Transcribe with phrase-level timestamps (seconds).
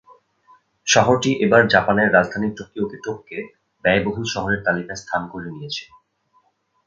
[0.87, 3.37] শহরটি এবার জাপানের রাজধানী টোকিওকে টপকে
[3.83, 5.83] ব্যয়বহুল শহরের তালিকায় স্থান করে নিয়েছে।